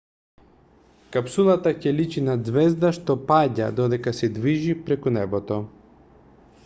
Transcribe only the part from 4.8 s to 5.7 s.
преку небото